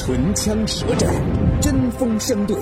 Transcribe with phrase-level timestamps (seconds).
[0.00, 1.12] 唇枪舌战，
[1.60, 2.56] 针锋相对，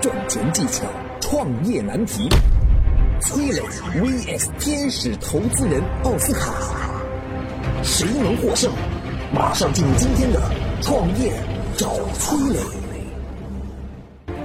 [0.00, 0.86] 赚钱技巧，
[1.20, 2.28] 创业难题。
[3.20, 3.62] 崔磊
[3.94, 6.52] vs 天使投资人奥斯卡，
[7.84, 8.72] 谁能获胜？
[9.32, 10.42] 马上进入今天的
[10.82, 11.32] 创业
[11.76, 12.58] 找崔磊。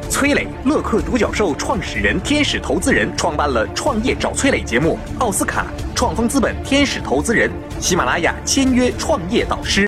[0.08, 5.00] 崔磊，乐客独角兽创始人、天使投资人，创办了《创业找崔磊》节目。
[5.18, 7.50] 奥斯卡，创丰资本天使投资人，
[7.80, 9.88] 喜马拉雅签约创业导师。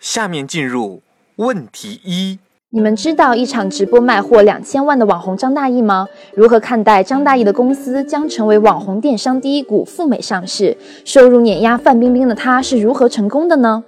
[0.00, 1.02] 下面进入
[1.36, 2.38] 问题一。
[2.70, 6.08] 你们知道一场直播卖货两千万的网红张大奕吗？
[6.34, 13.84] 如何看待张大奕的公司将成为网红电商第一股赴美上市，收入碾压范冰冰的他是如何成功的呢？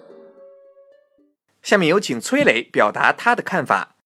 [1.63, 3.97] 下面有请崔磊表达他的看法。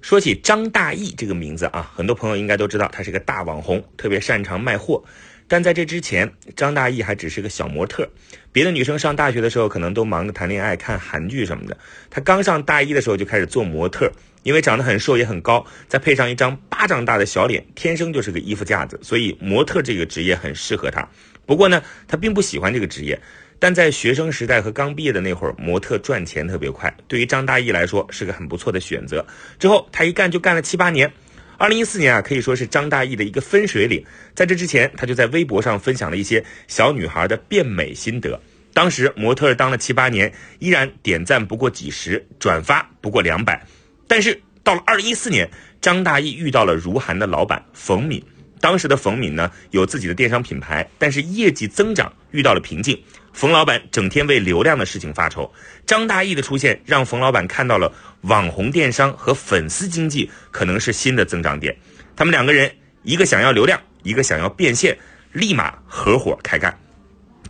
[0.00, 5.02] 说起张大奕这个名字啊，很多朋友应该都知道，他是个大网红，特别擅长卖货。
[5.46, 8.08] 但在这之前，张大奕还只是个小模特。
[8.50, 11.76] 别的女生上大学的时候，可能都忙着谈恋爱、看韩剧什么的。
[12.08, 14.10] 她刚上大一的时候就开始做模特，
[14.42, 21.06] 因为长得很瘦也很高，再配上一张巴掌大的小脸，天生就是个衣服架子，所以模特这个职业很适合她。
[21.44, 23.20] 不过呢，她并不喜欢这个职业。
[23.60, 29.24] 但在学生时代和刚毕业的那会儿，模特赚钱特别快，对于张大奕来说是个很不错的选择。
[29.58, 31.10] 之后她一干就干了七八年。
[31.56, 34.04] 二零一四年啊，可以说是张大奕的一个分水岭。
[34.34, 38.40] 在这之前，他就在微博上分享了一些小女孩的变美心得。
[38.72, 43.64] 当时模特当了七八年，依然点赞不过几十，转发不过两百。
[44.08, 45.48] 但是到了二零一四年，
[45.80, 48.22] 张大奕遇到了如涵的老板冯敏。
[48.60, 53.00] 当时的冯敏呢，有自己的电商品牌，但是业绩增长遇到了瓶颈。
[53.34, 55.52] 冯老板整天为流量的事情发愁，
[55.84, 61.76] 张大奕的出现让冯老板看到了网红电商和粉丝经济可能是新的增长点。
[62.14, 62.70] 他们两个人，
[63.02, 64.96] 一个想要流量，一个想要变现，
[65.32, 66.78] 立马合伙开干。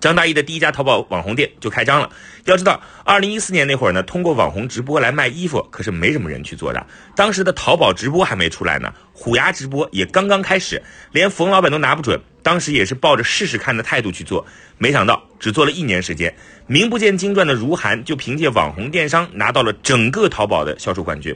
[0.05, 2.11] 张大奕的第一家淘宝网红店就开张了。
[2.45, 6.87] 要知道，二零一四年那会儿呢，通过网红直播来卖衣服，可是没什么人去做的。
[7.17, 10.83] 当时的淘宝直播还没出来呢，虎牙直播也刚刚开始，
[11.13, 12.21] 连冯老板都拿不准。
[12.43, 16.37] 当时也是抱着试试看的态度去做，没想到只做了一年时间，
[16.67, 21.35] 名不见经传的如涵就凭借网红电商拿到了整个淘宝的销售冠军。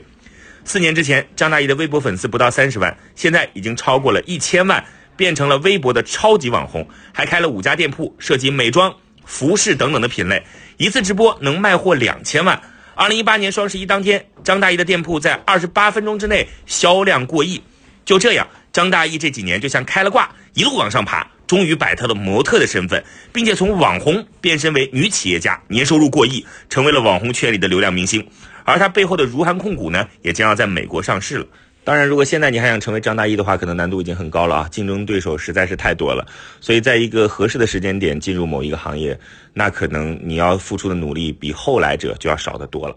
[0.63, 4.85] 四年之前，张大奕的微博粉丝不到三十万，现在已经超过了一千万。
[5.19, 10.41] 变成了微博的超级网红，还开了五家店铺，涉及美妆、服饰等等的品类，
[10.77, 12.61] 一次直播能卖货两千万。
[12.95, 17.61] 二零一八年双十一当天，张大奕的店铺在二十八分钟之内销量过亿。
[18.05, 23.03] 就这样，张大奕这几年就像开了挂，一路往上爬，终于摆脱了模特的身份，
[23.33, 28.25] 并且从网红变身为女企业家，年收入过亿，成为了网红圈里的流量明星。
[28.63, 31.45] 而他背后的如涵控股呢，也将要在美国上市了。
[31.89, 34.69] 当然，如果现在你还想成为张大奕的话，可能难度已经很高了啊！
[34.69, 36.23] 竞争对手实在是太多了，
[36.61, 39.19] 所以在一个合适的时间点进入某一个行业，
[39.55, 42.95] 那可能你要付出的努力比后来者就要少得多了。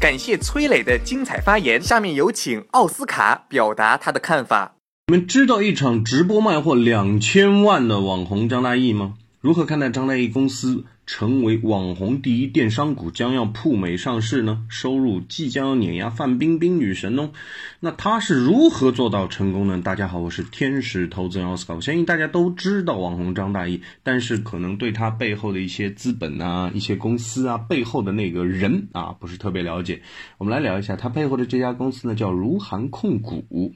[0.00, 4.74] 感谢崔磊的精彩发言，下面有请奥斯卡表达他的看法。
[5.06, 9.14] 你们知道一场直播卖货两千万的网红张大奕吗？
[9.40, 10.86] 如何看待张大奕公司？
[11.06, 17.30] 成为网红第一电商股将要赴美上市呢，收入即将碾压范冰冰女神哦。
[17.78, 19.80] 那他是如何做到成功呢？
[19.80, 21.74] 大家好，我是天使投资人奥斯卡。
[21.74, 30.02] 我相信大家都知道网红张大奕，但是可能对他背后的一些资本啊、一些公司啊、背后的那个人啊，不是特别了解。
[30.38, 33.74] 我们来聊一下他背后的这家公司呢，叫如涵控股。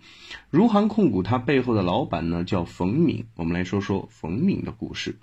[0.50, 3.26] 如涵控股它背后的老板呢叫冯敏。
[3.36, 5.16] 我们来说说冯敏的故事。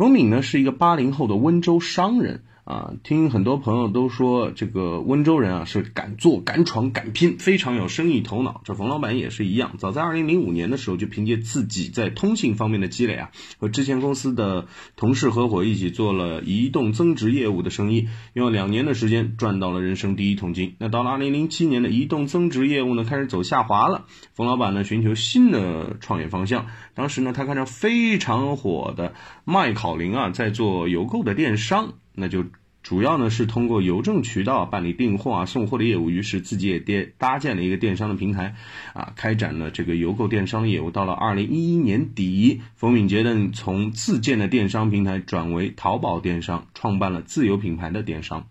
[0.00, 2.40] 冯敏呢是一个八零后的温州商人。
[2.70, 8.60] 啊，听很多朋友都说，这个温州人啊是敢做敢闯敢拼，非常有生意头脑。
[8.64, 20.76] 这冯老板也是一样，早在二零零五年的时候，就凭借自己在通信方面的积累啊，和之前公司的同事合伙一起做了移动增值业务的生意，用了两年的时间赚到了人生第一桶金。
[20.78, 26.66] 那到了二零零七年的移动增值业务呢开始走下滑了，冯老板呢寻求新的创业方向。
[26.94, 29.12] 当时呢他看着非常火的
[29.44, 31.94] 麦考林啊在做邮购的电商。
[32.12, 32.44] 那就
[32.82, 38.56] 主要呢是通过邮政渠道办理订货啊送货的业务，于是自己也电搭建了一个电商的平台，
[38.94, 40.90] 啊，开展了这个邮购电商业务。
[40.90, 48.48] 到了二零一一年底，冯敏杰呢从自建的电商平台转为淘宝电商，创办了自有品牌的电商。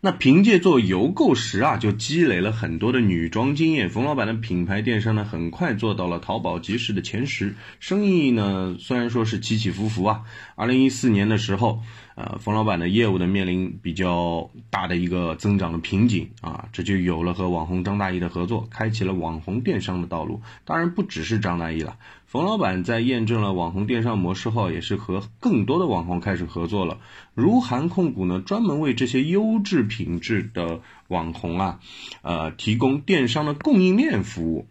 [0.00, 3.90] 那凭借做邮购时啊，就积累了很多的女装经验。
[3.90, 10.22] 冯老板的品牌电商呢，很快做到了淘宝集市的前十，生意呢虽然说是起起伏伏啊。
[10.54, 11.82] 二零一四年的时候。
[12.16, 20.40] 呃，冯老板的业务呢面临比较大的一个增长的瓶颈啊，这就有了和网红张大奕的合作，开启了网红电商的道路。
[20.64, 27.00] 当然不只是张大奕了，冯老板在验证了网红电商模式后，也是和更多的网红开始合作了。
[27.34, 31.80] 如涵控股呢，专门为这些优质品质的网红啊，
[32.22, 34.66] 呃，提供电商的供应链服务，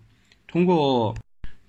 [0.48, 1.16] 通过。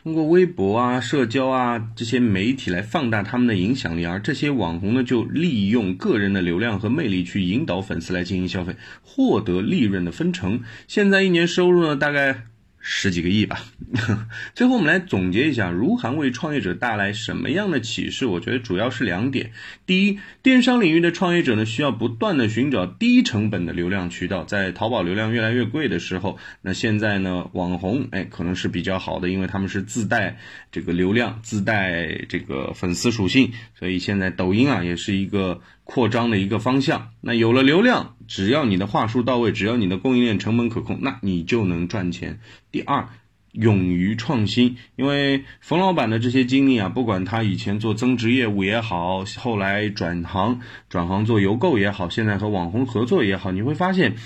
[0.06, 10.60] 通过微博啊、社交啊这些媒体来放大他们的影响力，而这些网红呢，就利用个人的流量和魅力去引导粉丝来进行消费，获得利润的分成。
[10.86, 12.44] 现在一年收入呢，大概。
[12.88, 13.64] 十几个亿吧。
[14.54, 18.26] 最后，我们来总结一下，如涵为创业者带来什么样的启示？
[18.26, 19.50] 我觉得主要是两点。
[19.86, 24.44] 第一，电商领域的创业者呢，需要不断的寻找低成本的流量渠道。
[24.44, 30.38] 在淘宝流量越来越贵的时候，那现在呢，网红哎，可能是比较好的，因为他们是自带
[30.70, 35.60] 这个流量、自带这个粉丝属性，所以现在抖音啊，也是一个。
[35.88, 42.40] 扩张的一个方向，那有了流量，只要你的话术到位，只要你的供应链成本可控，那你就能赚钱。
[42.72, 43.08] 第二，
[43.52, 50.60] 勇于创新，因为冯老板的这些经历啊，不管他以前做增值业务也好，后来转行
[50.90, 54.16] 转行做邮购也好，现在和网红合作也好，你会发现，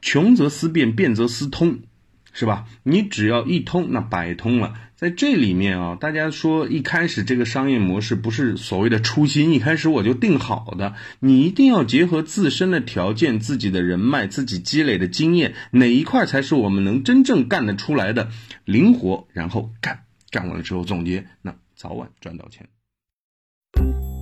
[0.00, 1.80] 穷则思变，变则思通。
[2.32, 2.64] 是吧？
[2.84, 4.72] 你只要一通，那百通了。
[5.00, 10.92] 在这里面啊，大家说一开始这个商业模式不是所谓的初心，一开始我就定好的。
[11.20, 18.28] 你一定要结合自身的条件、自己的人脉、自己积累的经验，哪一块才是我们能真正干得出来的？
[18.66, 20.00] 灵活，然后干，
[20.30, 22.68] 干完了之后总结，那早晚赚到钱。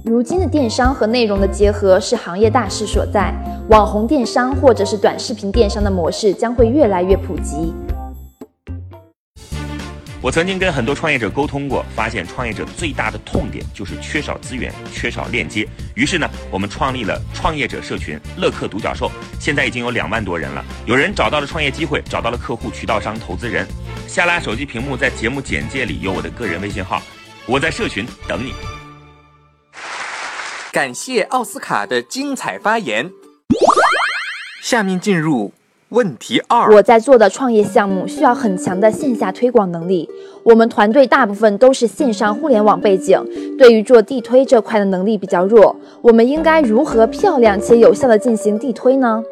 [0.05, 3.35] 如今的电商和内容的结合是行业大势所在，
[3.69, 7.75] 网红电商或者是短视频电商的模式将会越来越普及。
[10.21, 15.65] 我曾经跟很多创业者沟通过，发现创业者最大的痛点就是缺少资源、缺少链接。
[15.95, 20.65] 于是呢，我们创立了创业者社群“乐客独角兽”，现在已经有两万多人了。
[20.87, 23.65] 有人找到了创业机会，找到了客户、渠道商、投资人。
[24.09, 27.01] 下拉手机屏幕，在节目简介里有我的个人微信号，
[27.47, 28.53] 我在社群等你。
[30.73, 33.09] 感谢奥斯卡的精彩发言。
[34.61, 35.55] 下面进入。
[35.91, 40.07] 问题二，我在做的创业项目需要很强的线下推广能力。
[40.43, 43.19] 我们团队大部分都是线上互联网背景，
[43.57, 45.75] 对于做地推这块的能力比较弱。
[46.03, 49.23] 我们应该如何漂亮且有效的进行地推呢？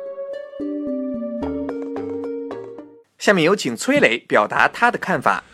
[3.18, 5.44] 下面有请崔磊表达他的看法。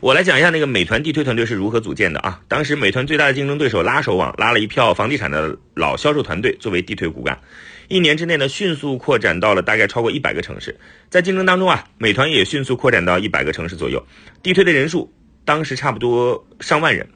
[0.00, 2.40] 我来讲一下那个美团地推团队是如何组建的啊。
[2.48, 7.38] 当时美团最大的竞争对手拉手网拉了一票房地产的老销售团队作为地推骨干。
[7.88, 10.78] 一年之内呢，迅速扩展到了大概超过一百个城市。
[11.08, 14.06] 在竞争当中啊，美团也迅速扩展到一百个城市左右。
[14.42, 15.10] 地推的人数
[15.46, 17.08] 当时差不多上万人。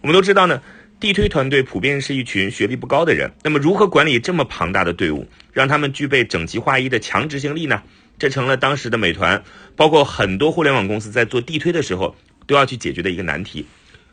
[0.00, 0.62] 我们都知道呢，
[1.00, 3.32] 地推团队普遍是一群学历不高的人。
[3.42, 7.82] 那么，如何管理这么庞大的队伍，让他们具备整齐划一的强执行力呢？
[8.16, 9.42] 这成了当时的美团，
[9.74, 12.14] 包括很多互联网公司在做地推的时候
[12.46, 13.66] 都要去解决的一个难题。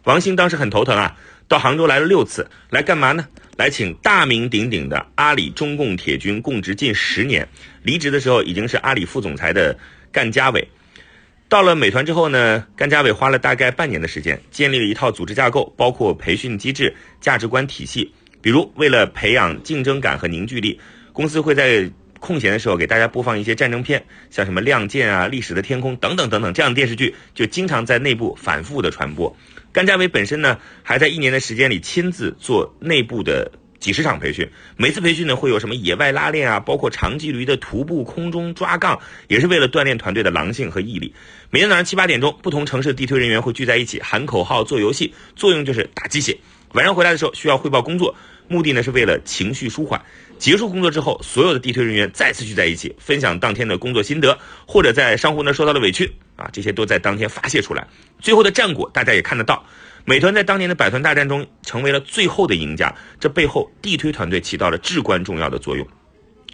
[0.05, 1.15] 王兴当时很头疼啊，
[1.47, 3.27] 到杭州来了六次，来干嘛呢？
[3.57, 7.47] 来请大名鼎鼎的阿里中共铁军供职近十年，
[7.81, 9.75] 离职的时候已经是阿里副总裁的
[10.11, 10.67] 干家伟。
[11.49, 18.13] 到了美团之后呢，干家伟花了大概半年的时间，建立了一套组织架构，包括培训机制、价值观体系。
[18.43, 20.79] 比如，为了培养竞争感和凝聚力，
[21.11, 21.89] 公司会在
[22.19, 29.35] 空闲的时候给大家播放一些战争片，像什么《亮剑》啊、《历史的天空》等等等等这样的电视剧，就经常在内部反复的传播。
[29.71, 41.13] 甘家伟本身呢，还在一年的时间里亲自做内部的几十场培训，每次培训呢会有什么野外拉练啊，包括长距离的徒步、空中抓杠，也是为了锻炼团队的狼性和毅力。
[41.51, 46.37] 每天早上七八点钟，不同城市的地推人员会聚在一起喊口号、做游戏，作用就是打鸡血。
[46.73, 48.15] 晚上回来的时候需要汇报工作，
[48.47, 50.01] 目的呢是为了情绪舒缓。
[50.37, 54.37] 结束工作之后，所有的地推人员再次聚在一起，分享当天的工作心得，
[54.67, 56.11] 或者在商户那受到的委屈。
[56.35, 57.87] 啊，这些都在当天发泄出来，
[58.19, 59.65] 最后的战果大家也看得到。
[60.05, 65.85] 美团在当年的百团大战中成为了最后的赢家，这背后地推团队起到了至关重要的作用。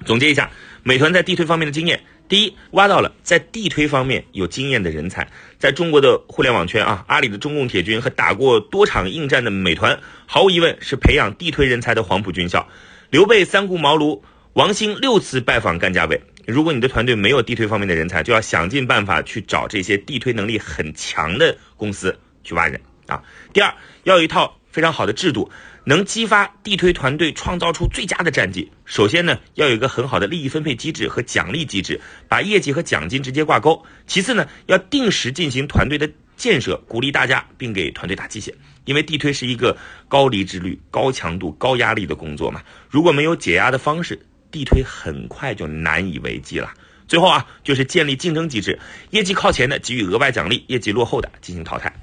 [0.05, 0.50] 总结一下，
[0.83, 5.27] 美团在地推方面的经验：第一，挖到了在地推方面有经验的人才。
[5.60, 12.68] 在中国的互联网圈啊，阿里的中共铁军和打过多场硬战的美团，毫无疑问是培养地推人才的黄埔军校。
[13.10, 14.22] 刘备三顾茅庐，
[14.53, 16.22] 王兴六次拜访甘家伟。
[16.46, 23.22] 如果你的团队没有地推方面的人才，就要想尽办法去找这些地推能力很强的公司去挖人啊。
[23.53, 25.50] 第二，要有一套非常好的制度，
[25.86, 28.70] 能激发地推团队创造出最佳的战绩。
[28.84, 33.86] 首先呢，要有一个很好的利益分配机制和奖励机制，把业绩和奖金直接挂钩。
[34.08, 36.10] 其次呢，要定时进行团队的。
[36.36, 38.53] 建设，鼓励大家，并给团队打鸡血。
[38.86, 39.77] 因为地推是一个
[40.10, 44.20] 高离职率、高强度、高压力的工作嘛，如果没有解压的方式，
[44.51, 46.74] 地推很快就难以为继了。
[47.08, 48.77] 最后啊，就是建立竞争机制，
[49.12, 51.94] 业绩靠前的给予额外奖励，业绩落后的进行淘汰。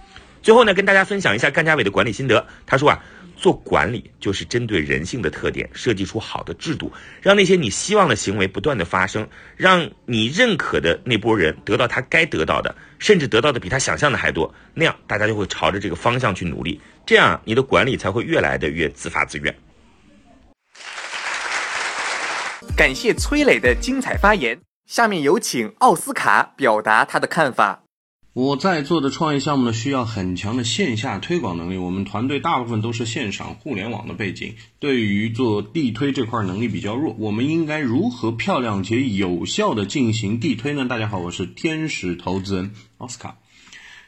[0.42, 2.46] 最后呢，跟大家分享一下干家伟的管理心得。
[2.66, 3.04] 他说啊，
[3.36, 14.52] 做管理就是针对人性的特点设计出好的制度，让那些你希望的行为不断的发生，让你认可的那波人得到他该得到的，甚至得到的比他想象的还多。
[14.74, 19.54] 那样大家就会朝着这个方向去努力，这样你的管理才会越来的越自发自愿。
[22.76, 27.82] 感谢崔磊的精彩发言，下面有请奥斯卡表达他的看法。
[28.32, 31.76] 我在做的创业项目呢，需要很强的线下推广能力。
[31.76, 37.16] 我们团队大部分都是线上互联网的背景，对于做地推这块能力比较弱。
[37.18, 40.86] 我们应该如何漂亮且有效的进行地推呢？
[40.86, 43.36] 大家好，我是天使投资人奥斯卡，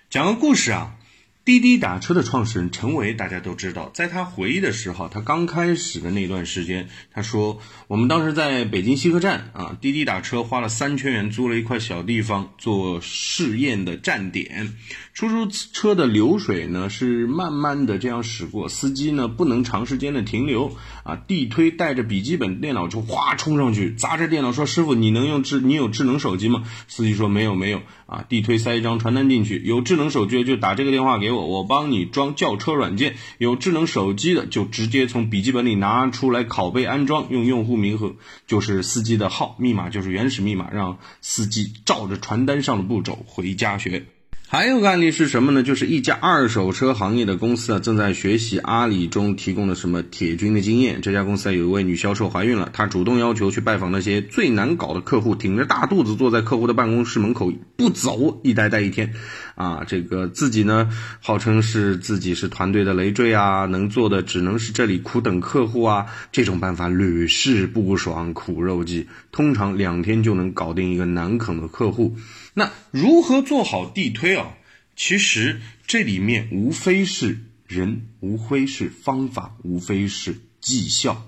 [0.09, 0.95] 讲个故事啊。
[1.45, 7.59] 滴滴打车的创始人陈维，大家都知道，在他回忆的时候，他刚开始的那段时间，他说
[7.89, 14.73] ：“我们当时在北京西客站啊，滴滴打车花了三千元租了一块小地方做试验的站点。
[15.15, 21.17] 出租车的流水呢是慢慢的这样驶过，司机呢不能长时间的停留啊。
[21.17, 27.83] 地推带着笔记本电脑就哗冲上去，砸着电脑说：‘师傅，你能用智你有智能手机吗？’司机说：‘没有，没有。’
[28.13, 38.15] 啊，地推塞一张传单进去，有智能手机的就打这个电话给我，我帮你装轿车软件；有智能手机的就直接从笔记本里拿出来拷贝安装，用用户名和
[38.47, 44.05] 就是司机的号，密码就是原始密码，让司机照着传单上的步骤回家学。
[44.53, 45.63] 还有个案例是什么呢？
[45.63, 51.01] 就是一家二手车行业的公司啊，正在学习阿里中提供的什么铁军的经验。
[51.01, 59.15] 这家公司啊有一位女销售怀孕了，她主动要求去拜访那些最难搞的客户，挺着大肚子坐在客户的办公室门口不走，一待待一天。
[59.55, 60.91] 啊，这个自己呢，
[61.23, 66.05] 号称是自己是团队的累赘啊，能做的只能是这里苦等客户啊。
[66.31, 72.15] 这种办法屡试不爽，苦肉计，通常两天就能搞定一个难啃的客户。
[72.55, 74.55] 那如何做好地推啊？
[74.95, 81.27] 其实这里面无非是人，无非是方法，无非是绩效。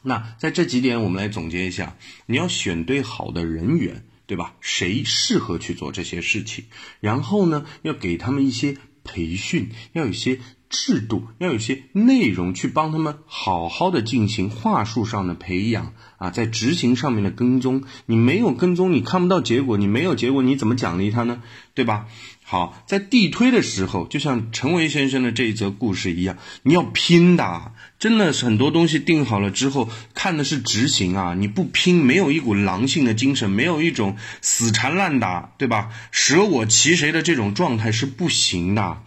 [0.00, 1.96] 那在这几点，我们来总结一下：
[2.26, 4.56] 你要选对好的人员，对吧？
[4.60, 6.64] 谁适合去做这些事情？
[7.00, 10.40] 然后呢，要给他们一些培训，要有一些
[10.72, 15.92] 制度，要有些内容去帮他们好好的进行话术上的培养。
[16.16, 21.42] 啊，在执行上面的跟踪，你没有跟踪，你看不到结果，你没有结果，你怎么奖励他呢？
[21.74, 22.06] 对吧？
[22.44, 35.90] 好，在地推的时候，就像陈维先生的这一则故事一样，你要拼的，真的是很多东西定好了之后，看的是执行啊，你不拼，没有一股狼性的精神，没有一种死缠烂打，对吧？
[36.12, 39.02] 舍我其谁的这种状态是不行的。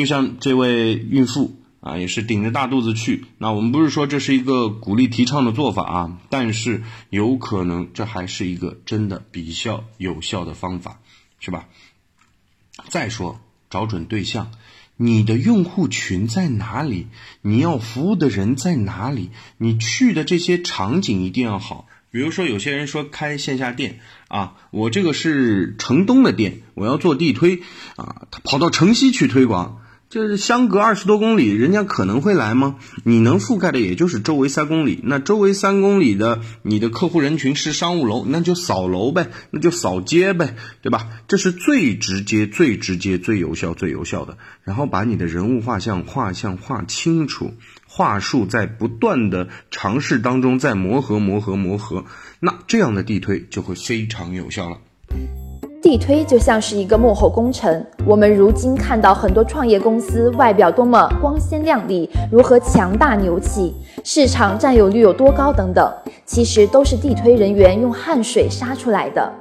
[0.00, 1.56] 就像这位孕妇。
[1.82, 3.24] 啊，也是顶着大肚子去。
[3.38, 11.00] 那我们不是说这是一个鼓励提倡的做法啊，但是有可能这还是一个真的比较有效的方法，
[11.38, 11.68] 是吧？
[12.90, 13.40] 再说
[13.70, 14.50] 找准对象，
[14.98, 17.06] 你的用户群在哪里？
[17.40, 19.30] 你要服务的人在哪里？
[19.56, 21.88] 你去的这些场景一定要好。
[22.10, 27.62] 比如说，有些人说开线下店啊，我这个是城东的店，我要做地推
[27.96, 29.79] 啊，他跑到城西去推广。
[30.10, 32.80] 就是相隔二十多公里，人家可能会来吗？
[33.04, 41.08] 你能覆盖的也就是周围三公里，那周围三公里的你的客户人群是商务楼，那就扫楼呗，那就扫街呗，对吧？
[41.28, 44.36] 这是最直接、最直接、最有效、最有效的。
[44.64, 47.54] 然后把你的人物画像、画像画清楚，
[47.86, 52.04] 话术在不断的尝试当中在磨合、磨合、磨合，
[52.40, 54.78] 那这样的地推就会非常有效了。
[55.82, 65.90] 地推就像是一个幕后工程，我们如今看到很多创业公司外表多么光鲜亮丽，如何强大牛气，市场占有率有多高等等，
[66.26, 69.32] 其实都是地推人员用汗水杀出来的。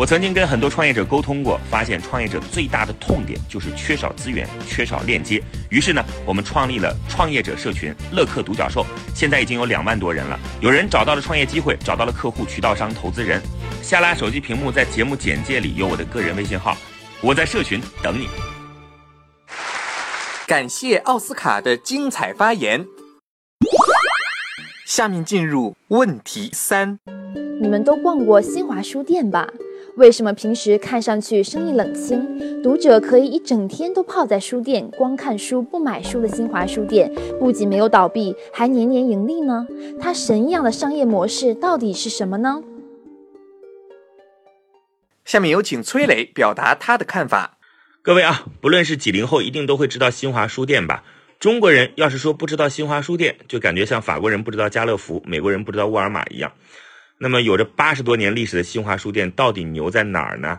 [0.00, 5.42] 我曾经跟很多创业者沟通过，发现创业者最大的痛点就是缺少资源、缺少链接。
[5.68, 8.82] 于是呢，我们创立了创业者社群“乐客独角兽”，
[9.14, 10.40] 现在已经有两万多人了。
[10.62, 13.42] 有人找到了创业机会，找到了客户、渠道商、投资人。
[13.82, 16.74] 下拉手机屏幕，在节目简介里有我的个人微信号，
[17.20, 18.26] 我在社群等你。
[20.46, 22.86] 感谢奥斯卡的精彩发言。
[24.86, 26.98] 下面进入问题三：
[27.60, 29.46] 你们都逛过新华书店吧？
[29.96, 39.66] 为什么平时看上去生意冷清，读者可以一整天都泡在书店光看书不买书的新华书店，不仅没有倒闭，还年年盈利呢？
[40.00, 42.62] 它神一样的商业模式到底是什么呢？
[45.24, 47.58] 下面有请崔磊表达他的看法。
[48.02, 51.04] 各位啊，不论是几零后，一定都会知道新华书店吧？
[51.38, 56.52] 中国人要是说不知道新华书店，就感觉像法国人不知道家乐福、美国人不知道沃尔玛一样。
[57.22, 60.58] 那么，有着八十多年历史的新华书店到底牛在哪儿呢？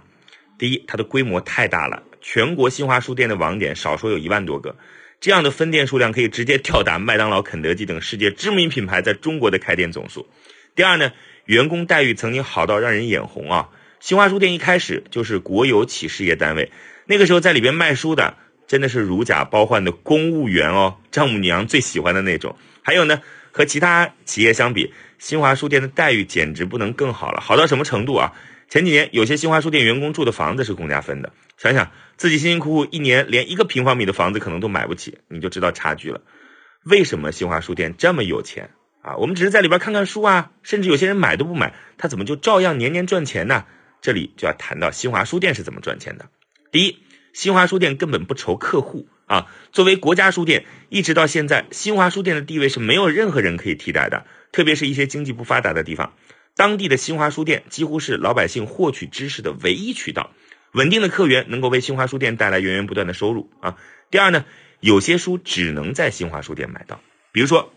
[0.59, 4.75] 第一，它的规模太大了，全国新华书店的网点少说有一万多个，
[5.19, 10.29] 这样的分店数量可以直接吊打麦当劳、肯德基等世界知名品牌在中国的开店总数。
[10.75, 11.13] 第二呢，
[11.45, 13.69] 员工待遇曾经好到让人眼红啊！
[13.99, 16.71] 新华书店一开始就是国有企事业单位，
[17.07, 18.37] 那个时候在里边卖书的
[18.67, 22.55] 真的是如假包换的公务员哦，丈母娘最喜欢的那种。
[22.83, 23.19] 还有呢，
[23.51, 28.33] 和其他企业相比，新华书店的待遇简直不能更好了，好到什么程度啊？
[28.67, 36.21] 前几年有些新华书店员工住的房子是公家分的，想想自己辛辛苦苦一年连一个平方米的房子可能都买不起，你就知道差距了。
[36.83, 38.71] 为什么新华书店这么有钱
[39.03, 39.15] 啊？
[39.17, 43.65] 我们只是在里边看看书啊，甚至有些人买都不买，他怎么就照样年年赚钱呢？
[44.01, 46.25] 这里就要谈到新华书店是怎么赚钱的。
[46.71, 46.97] 第一，
[47.31, 56.11] 新华书店根本不愁客户啊，作为国家书店，一直到现在，新华书店的地位是没有任何人可以替代的，特别是一些经济不发达的地方。
[56.57, 60.31] 当地的新华书店几乎是老百姓获取知识的唯一渠道，
[60.73, 63.77] 稳定的客源能够为新华书店带来源源不断的收入啊。
[64.09, 64.43] 第二呢，
[64.81, 66.99] 有些书只能在新华书店买到，
[67.31, 67.71] 比如说，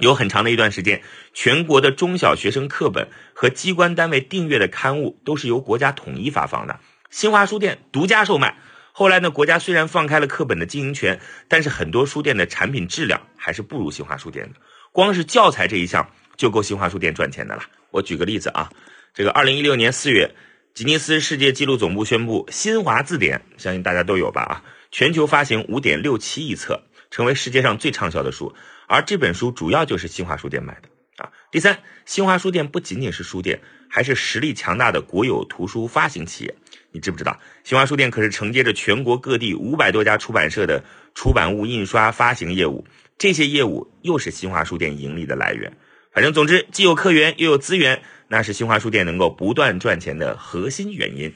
[0.00, 1.00] 有很长的一段时间，
[1.32, 8.58] 全国的中小学生课本和机关单位订阅的刊物都是由国家统一发放的，新华书店独家售卖。
[8.98, 14.58] 后来呢，国家虽然放开了课本的经营权，但是很多书店的产品质量还是不如新华书店的，
[14.90, 17.62] 光是教材这一项就够新华书店赚钱的了。
[17.92, 18.72] 我举个例子啊，
[19.14, 20.34] 这个二零一六年四月，
[20.74, 28.52] 吉尼斯世界纪录总部宣布，《新华字典》相信大家都有吧啊，全球发行五点六七亿册，成为世界上最畅销的书。
[28.88, 30.88] 而这本书主要就是新华书店买的
[31.22, 31.30] 啊。
[31.52, 36.56] 第三，新华书店不仅仅是书店，还是实力强大的国有图书发行企业。
[36.98, 40.82] 你知不知道，新华书店可是承接着全国各地五百多家出版社的
[41.14, 42.84] 出版物印刷发行业务，
[43.16, 45.72] 这些业务又是新华书店盈利的来源。
[46.12, 51.32] 反正总之，既有客源又有资源，那是新华书店能够不断赚钱的核心原因。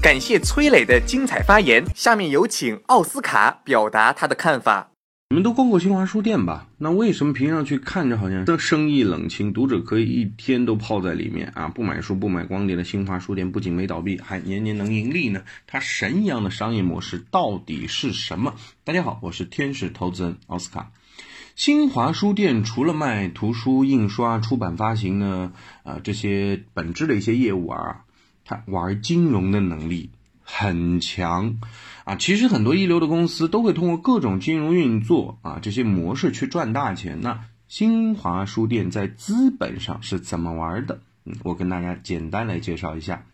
[0.00, 4.92] 感谢崔磊的精彩发言，下面有请奥斯卡表达他的看法。
[5.30, 6.68] 你们都逛过新华书店吧？
[6.78, 11.68] 那为什么平常去看着好像生意冷清，读者可以一天都泡在里面啊？
[11.68, 15.42] 不买书不买光碟的新华书店不仅没倒闭，还年年能盈利呢？
[15.66, 18.54] 它神一样的商业模式到底是什么？
[18.84, 20.92] 大家好，我是天使投资人奥斯卡。
[21.56, 28.04] 新华书店除了卖图书印刷、出版发行呢，呃，这些本质的一些业务啊，
[28.46, 30.08] 它玩金融的能力
[30.40, 31.58] 很强
[32.08, 32.16] 啊。
[32.16, 37.20] 其实很多一流的公司都会通过各种金融运作啊这些模式去赚大钱。
[37.20, 41.00] 那新华书店在资本上是怎么玩的？
[41.24, 43.24] 嗯，我跟大家简单来介绍一下。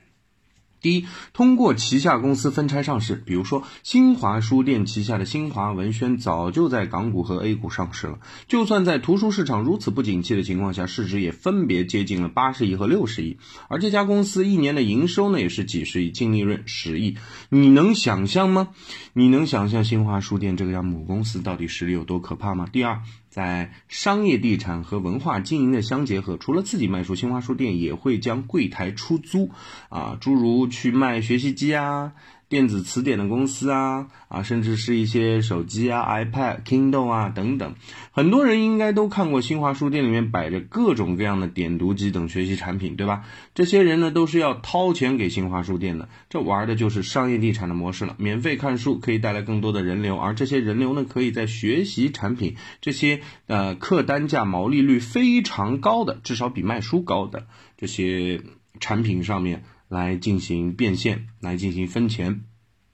[0.85, 8.19] 第一，通过旗下公司分拆上市，比如说新华书店旗下的新华文轩早就在港股和 A 股上市了。
[8.49, 13.39] 就算在图书市场如此不景气的情况下，市值也分别接近了八十亿和六十亿。
[13.69, 17.17] 而这家公司一年的营收呢，也是几十亿，净利润十亿。
[17.49, 18.69] 你能想象吗？
[19.15, 22.69] 你能想象新华书店这个样母公司到底实力有多可怕吗？
[22.71, 23.01] 第二。
[23.35, 29.51] 在商业地产和文化经营的相结合，除了自己卖书，新华书店也会将柜台出租，
[29.89, 32.13] 啊，诸如去卖学习机啊。
[32.55, 37.75] 电子词典的公司啊啊，甚至是一些手机啊、iPad、Kindle 啊等等，
[38.13, 43.25] 很多人应该都看过新华书店里面摆着各种各样的点读机等学习产品，对吧？
[43.57, 48.15] 这些人呢都是要掏钱给新华书店的，这玩的就是商业地产的模式了。
[48.19, 58.43] 免费看书可以带来更多的人流，而这些人流呢，可以在学习产品这些呃客单价毛利率非常高的，至少比卖书高的这些
[58.79, 59.65] 产品上面。
[59.95, 62.41] 来进行变现，来进行分钱。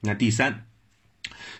[0.01, 0.67] 那第三，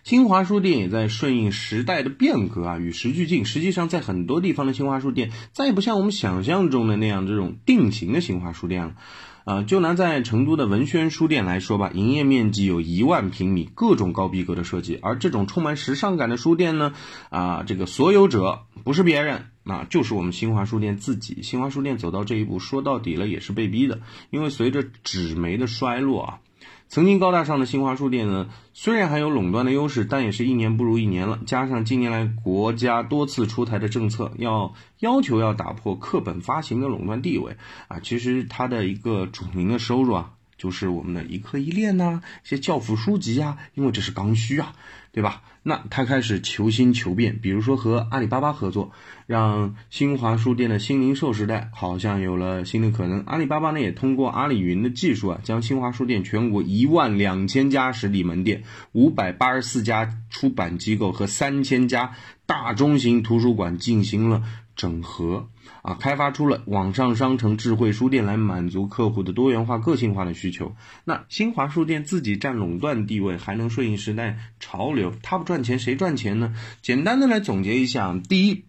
[0.03, 3.43] 新华书店也在顺应时代的变革啊，与时俱进。
[3.43, 8.95] 实际上，在很多地方的新华书店再也不像我们想象中的那样这种定型的新华书店了。
[9.43, 14.99] 啊，就拿在成都的文轩书店来说吧，营业面积有一万平米，各种高逼格的设计。
[15.01, 16.93] 而这种充满时尚感的书店呢，
[17.31, 19.45] 啊，这个所有者不是别人。
[19.63, 21.43] 那就是我们新华书店自己。
[21.43, 24.01] 新华书店走到这一步，说到底了也是被逼的。
[24.29, 26.39] 因为随着纸媒的衰落啊，
[26.87, 31.39] 曾经高大上的新华书店呢，虽然还有垄断的优势，但也是一年不如一年了。
[31.45, 40.33] 加上近年来国家多次出台的政策，要要求要打破课本发行的垄断地位啊，其实它的一个主营的收入啊。
[40.61, 44.75] 就是我们的一课一练呐，一些教辅书籍啊，因为这是刚需啊，
[45.11, 45.41] 对吧？
[45.63, 48.91] 那他开始求新求变，比如说和阿里巴巴合作，
[49.25, 53.23] 让新华书店的新零售时代好像有了新的可能。
[53.25, 62.11] 阿里巴巴呢也通过阿里云的技术啊，将新华书店全国一万两千家实体门店、五百八十四家出版机构和三千家
[62.45, 64.43] 大中型图书馆进行了
[64.81, 65.47] 整合。
[65.83, 70.75] 啊，开发出了网上商城、智慧书店来满足客户的多元化、个性化的需求。
[71.05, 76.55] 那新华书店自己占垄断地位，还能顺应时代潮流，它不赚钱谁赚钱呢？
[76.81, 78.65] 简单的来总结一下：第一，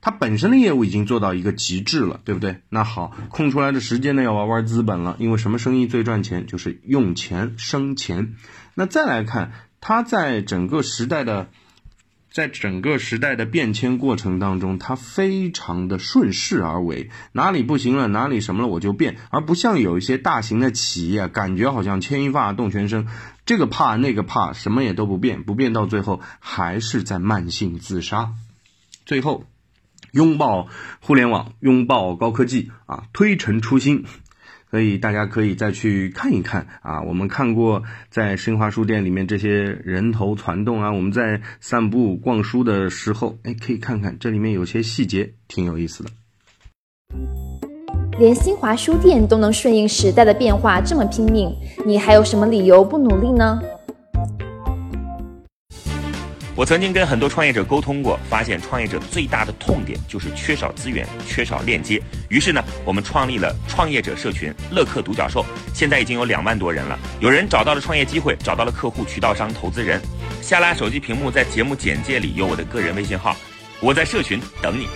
[0.00, 2.60] 它本身的业务已经做到一个极致了，对不对？
[2.68, 6.46] 那好，空出来的时间呢，要玩玩资本了，因为什么生意最赚钱？
[6.46, 8.34] 就是用钱生钱。
[8.74, 11.48] 那再来看，它在整个时代的。
[12.30, 23.06] 在整个时代的变迁过程当中，它非常的顺势而为，哪里不行了，哪里什么了我就变，而不像有一些大型的企业，感觉好像牵一发动全身，
[23.46, 28.34] 这个怕那个怕，什么也都不变，不变到最后还是在慢性自杀。
[29.06, 29.44] 最后，
[30.12, 30.68] 拥抱
[31.00, 34.04] 互联网，拥抱高科技啊，推陈出新。
[34.70, 39.50] 所以大家可以再去看一看啊，我们看过在新华书店里面这些
[39.84, 46.10] 人头攒动啊，我们在散步逛书的时候，哎，可以看看这里面有些细节挺有意思的。
[48.18, 51.54] 连新华书店都能顺应时代的变化这么拼命，
[51.86, 53.62] 你还有什么理由不努力呢？
[56.58, 62.02] 我曾经跟很多创业者沟通过，发现创业者最大的痛点就是缺少资源、缺少链接。
[62.28, 66.98] 于是呢，我们创立了创业者社群“乐客独角兽”，现在已经有两万多人了。
[67.20, 70.02] 有人找到了创业机会，找到了客户、渠道商、投资人。
[70.42, 73.36] 下拉手机屏幕，在节目简介里有我的个人微信号，
[73.78, 74.88] 我在社群等你。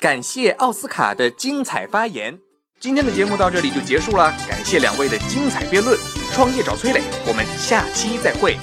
[0.00, 2.36] 感谢奥斯卡的精彩发言，
[2.80, 4.32] 今天的节目到这里就结束了。
[4.48, 5.96] 感谢两位的精彩辩论，
[6.32, 8.56] 创业找崔磊，我们下期再会。